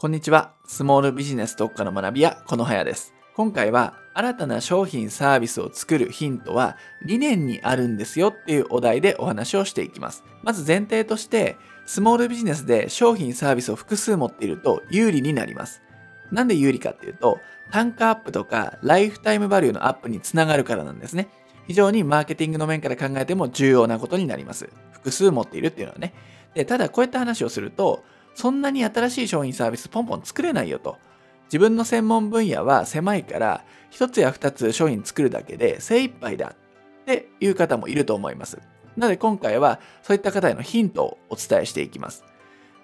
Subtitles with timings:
[0.00, 0.54] こんにちは。
[0.64, 3.12] スモールビジネス特化の学び屋、このはやです。
[3.34, 10.24] 今回は新たな商品サービスを作るヒントは理念にあるんですよっていうお題でお話をしていきます。
[10.42, 15.82] まず前提として、スモールビジネスで商品サービスを複数持っていると有利になります。
[16.32, 17.38] なんで有利かっていうと、
[17.70, 21.28] 単価アップとかライフタイムバリューのアップにつながるからなんですね。
[21.66, 24.70] 非常にマーケティングの面から考えても重要なことになります。
[24.92, 26.14] 複数持っているっていうのはね。
[26.54, 28.02] で、ただこういった話をすると、
[28.34, 30.98] そんなに新しい商品サービスポンポン作れないよと。
[31.46, 38.58] 自分の専門分野は狭いから一つや二つ商品作るだけで精一杯だっていう方もいると思います。
[38.96, 42.24] なので今回はそういった方へのヒントをお伝えしていきます。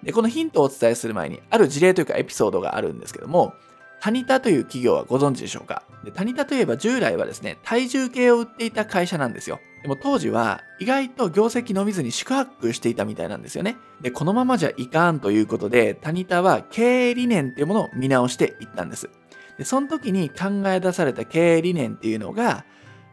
[0.03, 3.53] で、このヒントをお伝えする前にある事例というかエピソードがあるんですけども、
[3.99, 5.83] タニタという企業はご存知でしょうか？
[6.03, 9.59] でタニタといえば従来はですね、体重計を売っていた会社なんですよ。
[9.81, 13.77] でも当時は意外と業績伸びずに宿泊していたみたいなんですよね。
[14.01, 19.09] で、このままじゃいかんということで、タニタは経営理念っていうものを見直していったんです。
[19.57, 22.65] で、その時に考え出された経営理念っていうのが、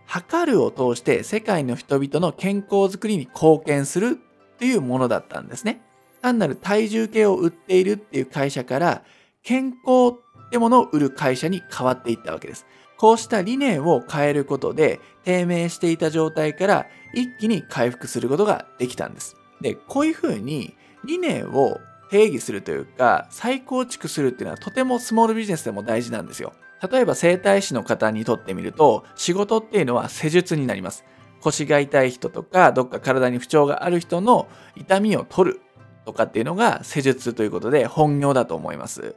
[0.06, 5.80] 測るを通して世界の人々の健康づくりに貢献するっていうものだったんですね。
[6.20, 9.02] 単なる体重計を売っているっていう会社から、
[9.42, 12.66] 健康ってものを売る会社に変わっていったわけです。
[12.96, 19.36] こうした理念を変えることで低迷していた状態から一気に回復することができたんです。
[19.60, 26.52] で、こういうふうに理念を定義するというか再構築するっていうのはとてもスモールビジネスでも大事なんですよ。
[26.90, 31.04] 例えば整体師の方にとってみると仕事っていうのは施術になります。
[31.40, 35.60] 腰が痛い人とかどっか体に不調がある人の痛みを取る
[36.06, 39.14] とかっていうのが施術ということで本業だと思います。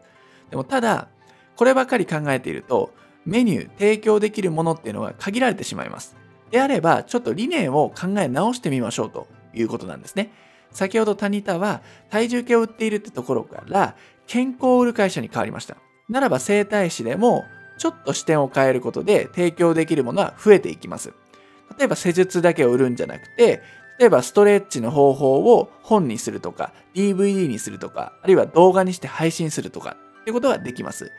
[0.50, 1.10] でもただ
[1.58, 2.94] こればかり考えていると、
[3.26, 6.16] メニュー、提供できるものっていうのが限られてしまいます。
[6.52, 10.32] であれば、ちょっと理念を考え直してみましょうということなんですね。
[10.72, 13.96] 先ほどタニタは体重計を売っているってところから
[14.28, 15.78] 健康を売る会社に変わりました。
[16.10, 17.46] ならば整体師でも
[17.78, 21.14] ちょっと視点を変えることで提供できるものは増えていきます。
[21.78, 23.62] 例えば施術だけを売るんじゃなくて、
[24.00, 31.12] 例えばストレッチの方法を本にするとか、DVD にするとか、あるいは動画にして配信するとかっていうことができます。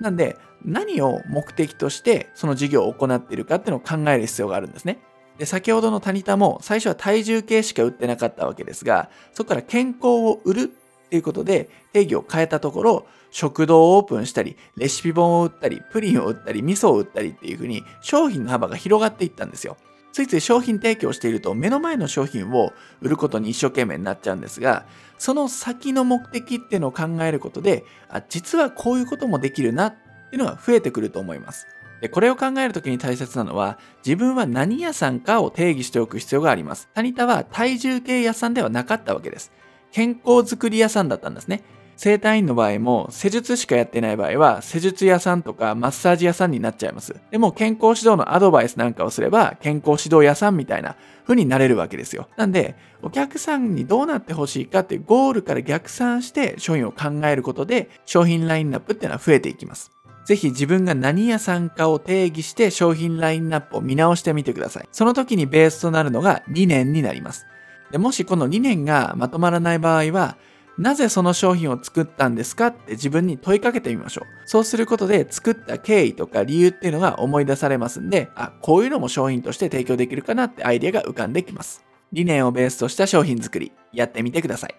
[0.00, 4.98] なんで、何を目的としてその事業を行っているかっていうのを考える必要があるんですね。
[5.38, 19.76] で、先ほどのタニタも最初は体重計しか売ってなかったわけですが、そこから健康を売るっていうことで定義を変えたところ、食堂をオープンしたり、レシピ本を売ったり、プリンを売ったり、味噌を売ったりっていうふうに商品の幅が広がっていったんですよ。
[20.14, 24.86] ついつい商品提供していると目の前の商品を売ることに一生懸命になっちゃうんですが、
[25.18, 29.94] その先の目的っていうのを考えることで、あ、実はこういうこともできるなっ
[30.30, 31.66] ていうのが増えてくると思います。
[32.00, 33.76] でこれを考えるときに大切なのは、
[34.06, 36.88] 自分は何屋さんかを定義しておく必要があります。
[36.94, 39.50] タニタは体重計屋さんではなかったわけです。
[39.90, 41.64] 健康づくり屋さんだったんですね。
[41.96, 47.14] 整体院の場合も施術しかやってない場合は施術屋さんとかマッサージ屋さんになっちゃいます。
[47.30, 52.28] でも健康指導のアドバイスなんかをすれば健康指導屋さんみたいな風になれるわけですよ。
[52.36, 59.90] なんでお客さんにどうなってほしいかってゴールから逆算して商品を考えることで商品ラインナップっていうのは増えていきます。
[60.24, 64.88] ぜひ自分が何屋さんかを定義して商品ラインナップを見直してみてください。
[64.90, 67.46] その時にベースとなるのが理念になります。
[67.90, 70.36] でもしこの理念がまとまらない場合は
[70.76, 72.68] なぜその商品を作ったんですか？
[72.68, 74.24] って自分に問いかけてみましょう。
[74.46, 81.84] そうすることで作った経緯とか理由っていうのが思い出されますんで、あ、こういうのも商品として提供できるかなってアイデアが浮かんできます。
[82.12, 84.74] 理念をベースとした商品作り、やってみてください。